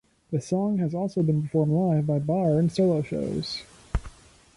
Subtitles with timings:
[0.31, 3.61] The song has also been performed live by Barre in solo shows.